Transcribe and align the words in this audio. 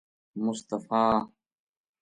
مصطفی 0.35 1.09